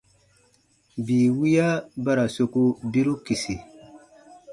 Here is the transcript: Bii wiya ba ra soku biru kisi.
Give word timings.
Bii 1.05 1.29
wiya 1.37 1.69
ba 2.03 2.11
ra 2.17 2.25
soku 2.35 2.63
biru 2.91 3.13
kisi. 3.25 3.55